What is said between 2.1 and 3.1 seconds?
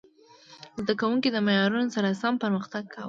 سم پرمختګ کاوه.